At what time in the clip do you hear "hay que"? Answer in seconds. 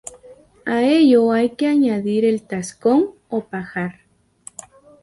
1.31-1.67